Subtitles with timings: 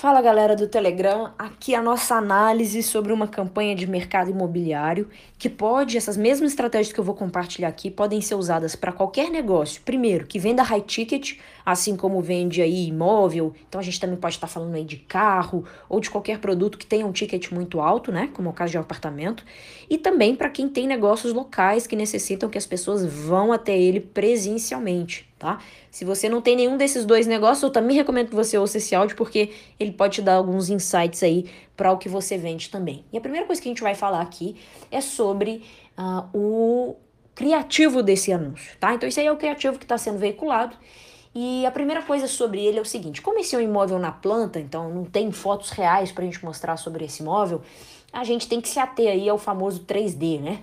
[0.00, 5.48] Fala galera do Telegram, aqui a nossa análise sobre uma campanha de mercado imobiliário que
[5.48, 9.82] pode, essas mesmas estratégias que eu vou compartilhar aqui, podem ser usadas para qualquer negócio.
[9.84, 14.36] Primeiro, que venda high ticket, assim como vende aí imóvel, então a gente também pode
[14.36, 18.12] estar falando aí de carro ou de qualquer produto que tenha um ticket muito alto,
[18.12, 19.44] né, como é o caso de apartamento,
[19.90, 23.98] e também para quem tem negócios locais que necessitam que as pessoas vão até ele
[23.98, 25.58] presencialmente tá?
[25.90, 28.94] Se você não tem nenhum desses dois negócios, eu também recomendo que você ouça esse
[28.94, 33.04] áudio porque ele pode te dar alguns insights aí para o que você vende também.
[33.12, 34.56] E a primeira coisa que a gente vai falar aqui
[34.90, 35.62] é sobre
[35.96, 36.96] uh, o
[37.34, 38.94] criativo desse anúncio, tá?
[38.94, 40.76] Então esse aí é o criativo que está sendo veiculado.
[41.34, 44.10] E a primeira coisa sobre ele é o seguinte: como esse é um imóvel na
[44.10, 47.62] planta, então não tem fotos reais para a gente mostrar sobre esse imóvel,
[48.12, 50.62] a gente tem que se ater aí ao famoso 3D, né?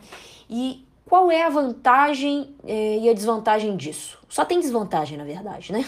[0.50, 4.18] E qual é a vantagem eh, e a desvantagem disso?
[4.28, 5.86] Só tem desvantagem, na verdade, né?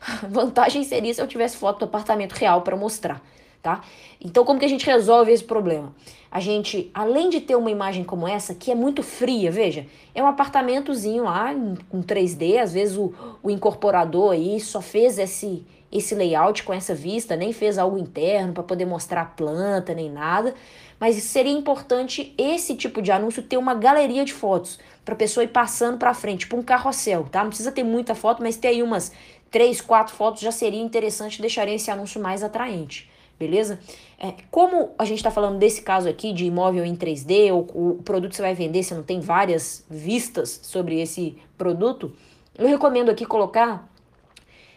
[0.00, 3.20] A vantagem seria se eu tivesse foto do apartamento real para mostrar,
[3.62, 3.82] tá?
[4.20, 5.94] Então, como que a gente resolve esse problema?
[6.30, 10.22] A gente, além de ter uma imagem como essa, que é muito fria, veja, é
[10.22, 11.52] um apartamentozinho lá
[11.88, 16.94] com 3D, às vezes o, o incorporador aí só fez esse, esse layout com essa
[16.94, 20.54] vista, nem fez algo interno para poder mostrar a planta nem nada.
[21.00, 25.48] Mas seria importante esse tipo de anúncio ter uma galeria de fotos para pessoa ir
[25.48, 27.42] passando para frente, tipo um carrossel, tá?
[27.42, 29.10] Não precisa ter muita foto, mas ter aí umas
[29.50, 33.78] três, quatro fotos já seria interessante, deixaria esse anúncio mais atraente, beleza?
[34.18, 38.02] É, como a gente está falando desse caso aqui de imóvel em 3D, ou o
[38.02, 42.12] produto que você vai vender, você não tem várias vistas sobre esse produto,
[42.58, 43.88] eu recomendo aqui colocar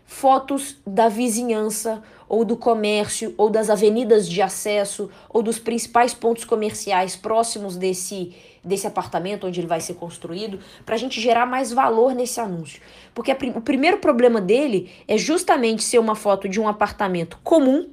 [0.06, 6.46] fotos da vizinhança ou do comércio ou das avenidas de acesso ou dos principais pontos
[6.46, 8.34] comerciais próximos desse
[8.64, 12.82] desse apartamento onde ele vai ser construído, para a gente gerar mais valor nesse anúncio.
[13.14, 17.90] Porque a, o primeiro problema dele é justamente ser uma foto de um apartamento comum,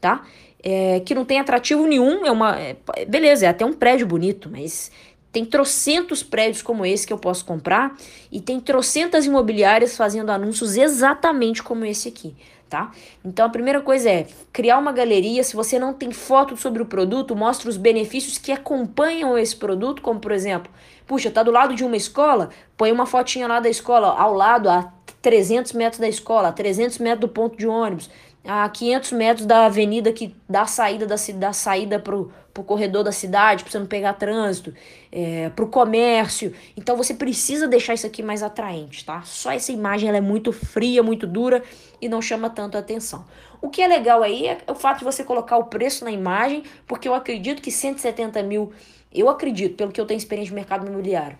[0.00, 0.22] tá?
[0.62, 2.58] É, que não tem atrativo nenhum, é uma.
[2.58, 2.76] É,
[3.06, 4.90] beleza, é até um prédio bonito, mas
[5.32, 7.96] tem trocentos prédios como esse que eu posso comprar
[8.32, 12.34] e tem trocentas imobiliárias fazendo anúncios exatamente como esse aqui,
[12.68, 12.90] tá?
[13.24, 15.44] Então a primeira coisa é criar uma galeria.
[15.44, 20.02] Se você não tem foto sobre o produto, mostre os benefícios que acompanham esse produto,
[20.02, 20.70] como por exemplo,
[21.06, 24.68] puxa, tá do lado de uma escola, põe uma fotinha lá da escola, ao lado,
[24.68, 24.92] a
[25.22, 28.10] 300 metros da escola, a 300 metros do ponto de ônibus
[28.44, 33.12] a 500 metros da avenida que dá saída da, da saída pro, pro corredor da
[33.12, 34.74] cidade, para você não pegar trânsito,
[35.12, 36.52] é, pro comércio.
[36.76, 39.22] Então você precisa deixar isso aqui mais atraente, tá?
[39.22, 41.62] Só essa imagem ela é muito fria, muito dura
[42.00, 43.24] e não chama tanto atenção.
[43.60, 46.62] O que é legal aí é o fato de você colocar o preço na imagem,
[46.86, 48.72] porque eu acredito que 170 mil,
[49.12, 51.36] eu acredito, pelo que eu tenho experiência de mercado imobiliário,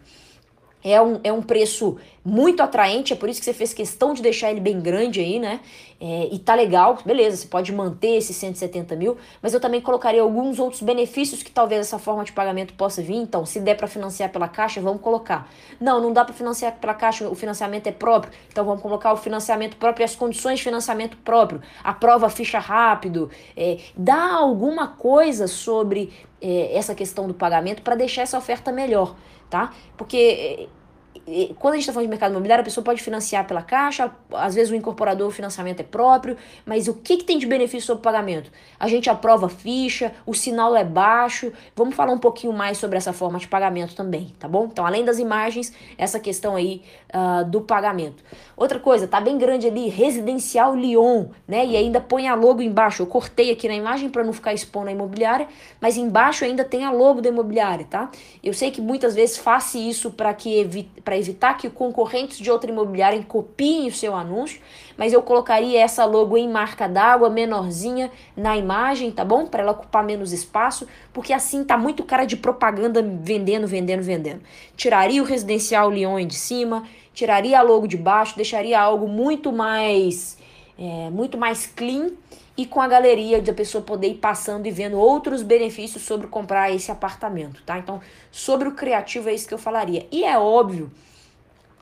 [0.83, 4.21] é um, é um preço muito atraente, é por isso que você fez questão de
[4.21, 5.61] deixar ele bem grande aí, né?
[6.03, 10.23] É, e tá legal, beleza, você pode manter esses 170 mil, mas eu também colocaria
[10.23, 13.17] alguns outros benefícios que talvez essa forma de pagamento possa vir.
[13.17, 15.51] Então, se der para financiar pela caixa, vamos colocar.
[15.79, 19.17] Não, não dá para financiar pela caixa, o financiamento é próprio, então vamos colocar o
[19.17, 21.61] financiamento próprio e as condições de financiamento próprio.
[21.85, 28.23] Aprova ficha rápido, é, dá alguma coisa sobre é, essa questão do pagamento para deixar
[28.23, 29.15] essa oferta melhor
[29.51, 29.73] tá?
[29.97, 30.69] Porque
[31.59, 34.55] quando a gente está falando de mercado imobiliário, a pessoa pode financiar pela caixa, às
[34.55, 38.01] vezes o incorporador, o financiamento é próprio, mas o que, que tem de benefício sobre
[38.01, 38.51] o pagamento?
[38.79, 43.13] A gente aprova ficha, o sinal é baixo, vamos falar um pouquinho mais sobre essa
[43.13, 44.69] forma de pagamento também, tá bom?
[44.71, 46.83] Então, além das imagens, essa questão aí
[47.15, 48.23] uh, do pagamento.
[48.57, 51.65] Outra coisa, tá bem grande ali, residencial Lyon, né?
[51.65, 53.03] E ainda põe a logo embaixo.
[53.03, 55.49] Eu cortei aqui na imagem para não ficar expondo a imobiliária,
[55.81, 58.11] mas embaixo ainda tem a logo da imobiliária, tá?
[58.43, 62.48] Eu sei que muitas vezes faça isso para que evite para evitar que concorrentes de
[62.53, 64.60] outra imobiliária copiem o seu anúncio,
[64.97, 69.44] mas eu colocaria essa logo em marca d'água, menorzinha na imagem, tá bom?
[69.44, 74.41] Para ela ocupar menos espaço, porque assim tá muito cara de propaganda vendendo, vendendo, vendendo.
[74.76, 80.39] Tiraria o residencial Lyon de cima, tiraria a logo de baixo, deixaria algo muito mais
[80.78, 82.13] é, muito mais clean
[82.60, 86.27] e com a galeria de a pessoa poder ir passando e vendo outros benefícios sobre
[86.27, 87.78] comprar esse apartamento, tá?
[87.78, 90.07] Então, sobre o criativo é isso que eu falaria.
[90.12, 90.92] E é óbvio,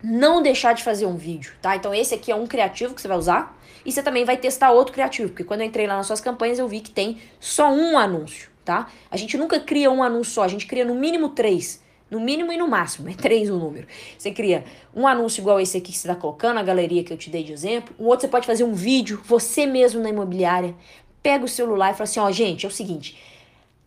[0.01, 1.75] não deixar de fazer um vídeo, tá?
[1.75, 4.71] Então, esse aqui é um criativo que você vai usar e você também vai testar
[4.71, 7.73] outro criativo, porque quando eu entrei lá nas suas campanhas eu vi que tem só
[7.73, 8.87] um anúncio, tá?
[9.11, 11.83] A gente nunca cria um anúncio só, a gente cria no mínimo três.
[12.11, 13.87] No mínimo e no máximo, é três o número.
[14.17, 14.65] Você cria
[14.95, 17.45] um anúncio igual esse aqui que você está colocando, a galeria que eu te dei
[17.45, 17.95] de exemplo.
[17.99, 20.75] Um outro você pode fazer um vídeo, você mesmo na imobiliária.
[21.23, 23.19] Pega o celular e fala assim: ó, gente, é o seguinte.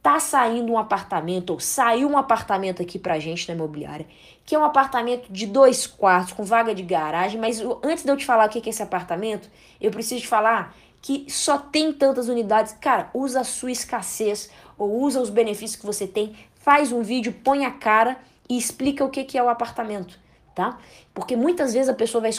[0.03, 4.07] Tá saindo um apartamento, ou saiu um apartamento aqui pra gente na imobiliária,
[4.44, 8.18] que é um apartamento de dois quartos, com vaga de garagem, mas antes de eu
[8.18, 9.47] te falar o que é esse apartamento,
[9.79, 12.75] eu preciso te falar que só tem tantas unidades.
[12.79, 17.35] Cara, usa a sua escassez ou usa os benefícios que você tem, faz um vídeo,
[17.43, 18.17] põe a cara
[18.49, 20.17] e explica o que, que é o apartamento,
[20.55, 20.77] tá?
[21.13, 22.31] Porque muitas vezes a pessoa vai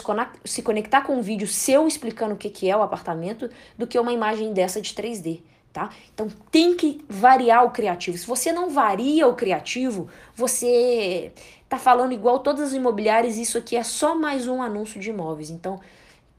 [0.45, 3.99] se conectar com um vídeo seu explicando o que, que é o apartamento do que
[3.99, 5.41] uma imagem dessa de 3D
[5.73, 5.89] tá?
[6.13, 8.15] Então tem que variar o criativo.
[8.15, 11.33] Se você não varia o criativo, você
[11.67, 15.49] tá falando igual todas as imobiliárias, isso aqui é só mais um anúncio de imóveis.
[15.49, 15.81] Então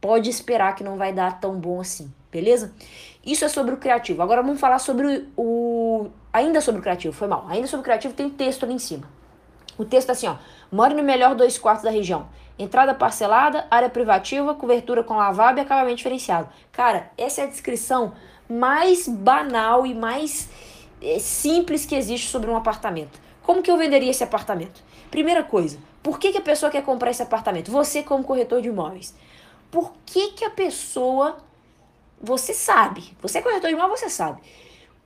[0.01, 2.73] pode esperar que não vai dar tão bom assim, beleza?
[3.27, 4.23] Isso é sobre o criativo.
[4.23, 5.74] Agora vamos falar sobre o
[6.33, 7.47] ainda sobre o criativo, foi mal.
[7.49, 9.09] Ainda sobre o criativo tem um texto ali em cima.
[9.79, 10.37] O texto é assim, ó:
[10.71, 12.29] More no melhor dois quartos da região.
[12.59, 16.49] Entrada parcelada, área privativa, cobertura com lavabo e acabamento diferenciado.
[16.71, 18.13] Cara, essa é a descrição
[18.49, 20.49] mais banal e mais
[21.03, 23.21] é, simples que existe sobre um apartamento.
[23.43, 24.83] Como que eu venderia esse apartamento?
[25.11, 27.71] Primeira coisa, por que, que a pessoa quer comprar esse apartamento?
[27.71, 29.15] Você como corretor de imóveis.
[29.71, 31.37] Por que, que a pessoa...
[32.21, 34.41] Você sabe, você é corretor de imóveis, você sabe.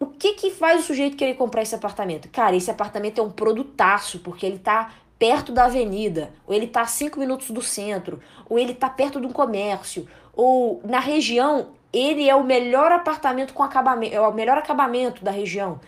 [0.01, 2.29] O que que faz o sujeito querer comprar esse apartamento?
[2.29, 6.83] Cara, esse apartamento é um produtaço, porque ele tá perto da avenida, ou ele tá
[6.83, 11.71] a cinco minutos do centro, ou ele tá perto de um comércio, ou na região
[11.93, 15.81] ele é o melhor apartamento com acabamento, é o melhor acabamento da região.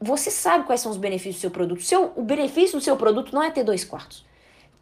[0.00, 1.82] Você sabe quais são os benefícios do seu produto.
[1.82, 4.24] Seu, o benefício do seu produto não é ter dois quartos.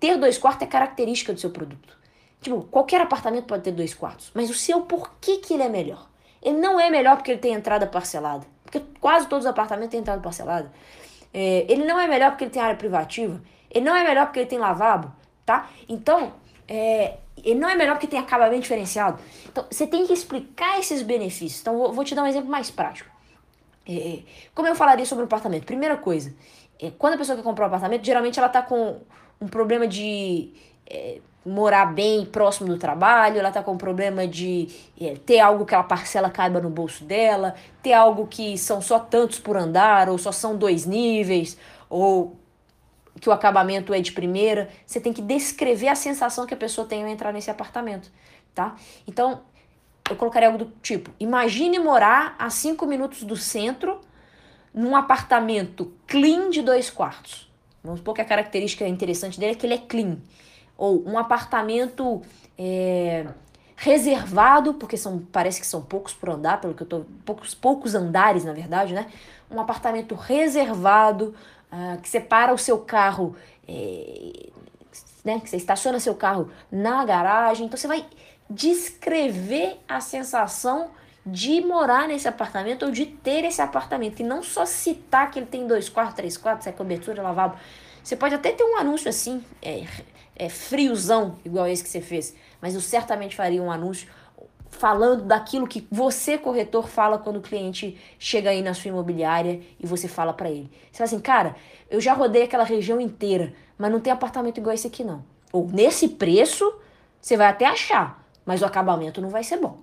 [0.00, 1.96] Ter dois quartos é característica do seu produto.
[2.40, 5.68] Tipo, qualquer apartamento pode ter dois quartos, mas o seu, por que, que ele é
[5.68, 6.08] melhor?
[6.42, 10.00] Ele não é melhor porque ele tem entrada parcelada, porque quase todos os apartamentos têm
[10.00, 10.70] entrada parcelada.
[11.32, 13.40] É, ele não é melhor porque ele tem área privativa.
[13.70, 15.12] Ele não é melhor porque ele tem lavabo,
[15.44, 15.68] tá?
[15.88, 16.32] Então,
[16.68, 19.18] é, ele não é melhor porque tem acabamento diferenciado.
[19.46, 21.60] Então, você tem que explicar esses benefícios.
[21.60, 23.10] Então, vou, vou te dar um exemplo mais prático.
[23.88, 24.20] É,
[24.54, 25.64] como eu falaria sobre o apartamento?
[25.64, 26.34] Primeira coisa,
[26.80, 29.00] é, quando a pessoa quer comprar um apartamento, geralmente ela está com
[29.40, 30.52] um problema de
[30.88, 34.68] é, morar bem próximo do trabalho, ela está com problema de
[35.00, 38.98] é, ter algo que a parcela caiba no bolso dela, ter algo que são só
[38.98, 41.56] tantos por andar, ou só são dois níveis,
[41.88, 42.36] ou
[43.20, 46.86] que o acabamento é de primeira, você tem que descrever a sensação que a pessoa
[46.86, 48.10] tem ao entrar nesse apartamento,
[48.52, 48.74] tá?
[49.06, 49.40] Então,
[50.10, 54.00] eu colocaria algo do tipo: imagine morar a cinco minutos do centro
[54.74, 57.50] num apartamento clean de dois quartos.
[57.82, 60.18] Vamos supor que a característica interessante dele é que ele é clean.
[60.76, 62.22] Ou um apartamento
[62.58, 63.26] é,
[63.76, 67.04] reservado, porque são, parece que são poucos por andar, pelo que eu tô.
[67.24, 69.06] Poucos, poucos andares, na verdade, né?
[69.50, 71.34] Um apartamento reservado
[71.70, 73.36] ah, que separa o seu carro,
[73.68, 74.50] é,
[75.24, 77.66] né, que você estaciona seu carro na garagem.
[77.66, 78.06] Então você vai
[78.48, 80.90] descrever a sensação
[81.24, 84.20] de morar nesse apartamento ou de ter esse apartamento.
[84.20, 87.56] E não só citar que ele tem dois quartos, três quartos, é cobertura, lavabo.
[88.06, 89.82] Você pode até ter um anúncio assim, é,
[90.36, 92.36] é friozão, igual esse que você fez.
[92.62, 94.08] Mas eu certamente faria um anúncio
[94.70, 99.84] falando daquilo que você, corretor, fala quando o cliente chega aí na sua imobiliária e
[99.84, 100.70] você fala para ele.
[100.92, 101.56] Você fala assim, cara,
[101.90, 105.24] eu já rodei aquela região inteira, mas não tem apartamento igual esse aqui não.
[105.52, 106.78] Ou nesse preço,
[107.20, 109.78] você vai até achar, mas o acabamento não vai ser bom.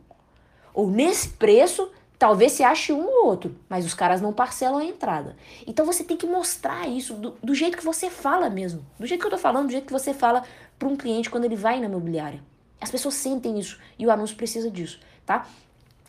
[0.73, 1.91] Ou nesse preço,
[2.23, 5.35] talvez você ache um ou outro, mas os caras não parcelam a entrada.
[5.67, 8.85] Então você tem que mostrar isso do, do jeito que você fala mesmo.
[8.97, 10.41] Do jeito que eu tô falando, do jeito que você fala
[10.79, 12.41] para um cliente quando ele vai na imobiliária.
[12.79, 15.45] As pessoas sentem isso e o anúncio precisa disso, tá?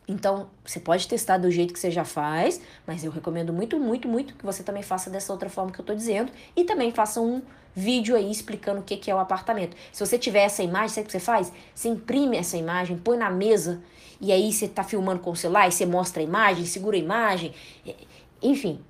[0.07, 4.07] Então, você pode testar do jeito que você já faz, mas eu recomendo muito, muito,
[4.07, 7.21] muito que você também faça dessa outra forma que eu tô dizendo e também faça
[7.21, 7.43] um
[7.75, 9.77] vídeo aí explicando o que, que é o apartamento.
[9.93, 11.53] Se você tiver essa imagem, sabe o que você faz?
[11.75, 13.83] Você imprime essa imagem, põe na mesa
[14.21, 17.01] e aí você tá filmando com o celular e você mostra a imagem, segura a
[17.01, 17.53] imagem.
[18.43, 18.81] Enfim,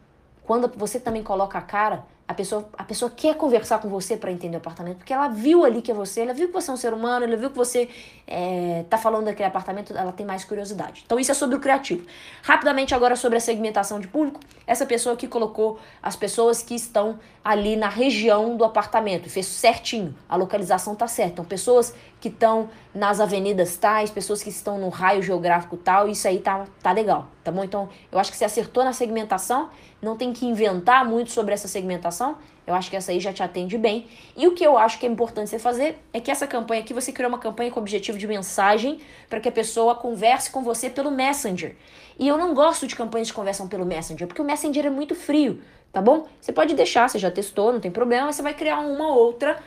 [0.44, 4.32] quando você também coloca a cara, a pessoa, a pessoa quer conversar com você para
[4.32, 6.74] entender o apartamento, porque ela viu ali que é você, ela viu que você é
[6.74, 7.88] um ser humano, ela viu que você
[8.26, 11.02] é, tá falando daquele apartamento, ela tem mais curiosidade.
[11.04, 12.06] Então isso é sobre o criativo.
[12.42, 17.18] Rapidamente agora sobre a segmentação de público, essa pessoa que colocou as pessoas que estão
[17.44, 21.32] ali na região do apartamento, fez certinho, a localização tá certa.
[21.32, 26.26] Então pessoas que estão nas avenidas tais, pessoas que estão no raio geográfico tal, isso
[26.26, 27.62] aí tá, tá legal, tá bom?
[27.62, 29.68] Então eu acho que você acertou na segmentação,
[30.00, 33.42] não tem que inventar muito sobre essa segmentação, eu acho que essa aí já te
[33.42, 34.06] atende bem.
[34.34, 36.94] E o que eu acho que é importante você fazer é que essa campanha aqui,
[36.94, 40.88] você criou uma campanha com objetivo de mensagem para que a pessoa converse com você
[40.88, 41.76] pelo Messenger.
[42.18, 45.14] E eu não gosto de campanhas de conversão pelo Messenger, porque o Messenger é muito
[45.14, 45.60] frio,
[45.92, 46.26] tá bom?
[46.40, 49.62] Você pode deixar, você já testou, não tem problema, você vai criar uma outra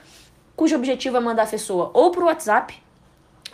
[0.57, 2.75] cujo objetivo é mandar a pessoa ou pro WhatsApp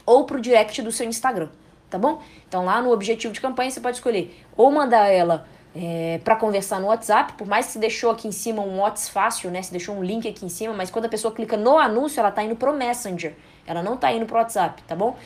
[0.05, 1.49] ou pro direct do seu Instagram,
[1.89, 2.19] tá bom?
[2.47, 5.45] Então lá no objetivo de campanha você pode escolher ou mandar ela
[5.75, 9.11] é, para conversar no WhatsApp, por mais que você deixou aqui em cima um WhatsApp
[9.11, 9.61] fácil, né?
[9.61, 12.31] Você deixou um link aqui em cima, mas quando a pessoa clica no anúncio, ela
[12.31, 13.35] tá indo pro Messenger.
[13.65, 15.17] Ela não tá indo pro WhatsApp, tá bom?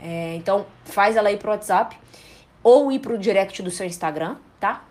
[0.00, 1.96] É, então, faz ela ir pro WhatsApp
[2.62, 4.84] ou ir pro direct do seu Instagram, tá?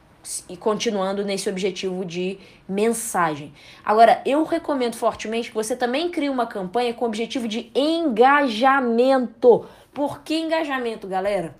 [0.49, 3.53] E continuando nesse objetivo de mensagem.
[3.83, 9.65] Agora, eu recomendo fortemente que você também crie uma campanha com o objetivo de engajamento.
[9.93, 11.55] Por que engajamento, galera?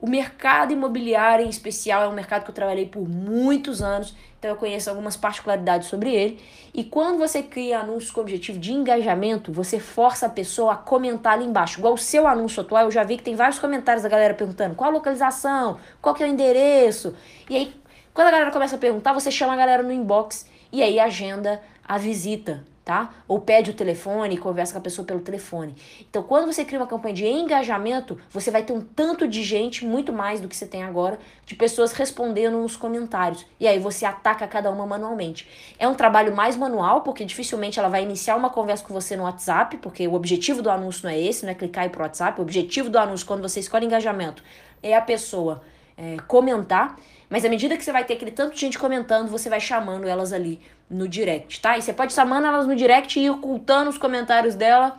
[0.00, 4.14] O mercado imobiliário em especial é um mercado que eu trabalhei por muitos anos
[4.46, 6.38] então eu conheço algumas particularidades sobre ele.
[6.72, 11.32] E quando você cria anúncios com objetivo de engajamento, você força a pessoa a comentar
[11.32, 11.80] ali embaixo.
[11.80, 14.76] Igual o seu anúncio atual, eu já vi que tem vários comentários da galera perguntando
[14.76, 17.12] qual a localização, qual que é o endereço.
[17.50, 17.74] E aí,
[18.16, 21.60] quando a galera começa a perguntar, você chama a galera no inbox e aí agenda
[21.86, 23.12] a visita tá?
[23.26, 25.74] Ou pede o telefone conversa com a pessoa pelo telefone.
[26.08, 29.84] Então, quando você cria uma campanha de engajamento, você vai ter um tanto de gente,
[29.84, 33.44] muito mais do que você tem agora, de pessoas respondendo nos comentários.
[33.58, 35.48] E aí você ataca cada uma manualmente.
[35.80, 39.24] É um trabalho mais manual, porque dificilmente ela vai iniciar uma conversa com você no
[39.24, 42.02] WhatsApp, porque o objetivo do anúncio não é esse, não é clicar e ir pro
[42.02, 42.38] WhatsApp.
[42.38, 44.44] O objetivo do anúncio, quando você escolhe engajamento,
[44.80, 45.60] é a pessoa
[45.96, 46.98] é, comentar.
[47.28, 50.06] Mas à medida que você vai ter aquele tanto de gente comentando, você vai chamando
[50.06, 51.76] elas ali no direct, tá?
[51.76, 54.96] E você pode chamando elas no direct e ir ocultando os comentários dela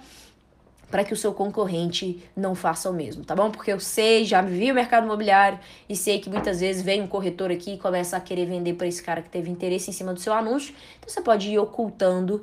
[0.90, 3.52] para que o seu concorrente não faça o mesmo, tá bom?
[3.52, 7.08] Porque eu sei, já vi o mercado imobiliário e sei que muitas vezes vem um
[7.08, 10.14] corretor aqui e começa a querer vender para esse cara que teve interesse em cima
[10.14, 10.74] do seu anúncio.
[10.98, 12.42] Então você pode ir ocultando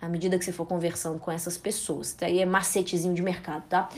[0.00, 2.12] à medida que você for conversando com essas pessoas.
[2.12, 2.26] Tá?
[2.26, 3.88] Aí é macetezinho de mercado, tá?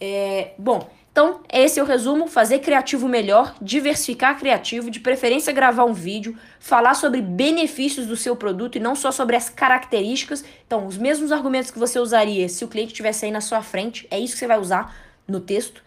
[0.00, 5.86] É, bom, então, esse é o resumo: fazer criativo melhor, diversificar criativo, de preferência gravar
[5.86, 10.44] um vídeo, falar sobre benefícios do seu produto e não só sobre as características.
[10.66, 14.06] Então, os mesmos argumentos que você usaria se o cliente estivesse aí na sua frente,
[14.10, 14.94] é isso que você vai usar
[15.26, 15.82] no texto.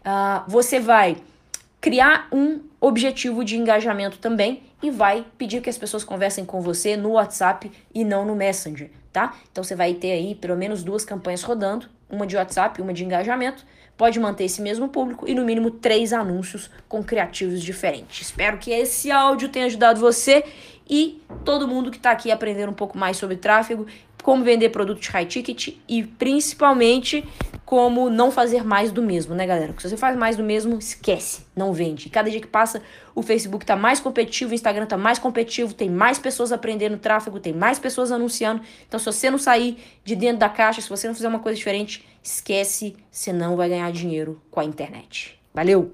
[0.00, 1.16] Uh, você vai
[1.80, 6.96] criar um objetivo de engajamento também e vai pedir que as pessoas conversem com você
[6.96, 9.34] no WhatsApp e não no Messenger, tá?
[9.50, 13.04] Então você vai ter aí pelo menos duas campanhas rodando, uma de WhatsApp, uma de
[13.04, 13.64] engajamento
[13.96, 18.26] pode manter esse mesmo público e no mínimo três anúncios com criativos diferentes.
[18.26, 20.44] Espero que esse áudio tenha ajudado você
[20.92, 23.86] e todo mundo que está aqui aprendendo um pouco mais sobre tráfego,
[24.22, 27.24] como vender produtos high ticket e principalmente
[27.64, 29.68] como não fazer mais do mesmo, né, galera?
[29.68, 32.08] Porque se você faz mais do mesmo, esquece, não vende.
[32.08, 32.82] E cada dia que passa,
[33.14, 37.40] o Facebook tá mais competitivo, o Instagram tá mais competitivo, tem mais pessoas aprendendo tráfego,
[37.40, 38.60] tem mais pessoas anunciando.
[38.86, 41.56] Então, se você não sair de dentro da caixa, se você não fizer uma coisa
[41.56, 45.40] diferente, esquece, você não vai ganhar dinheiro com a internet.
[45.54, 45.90] Valeu!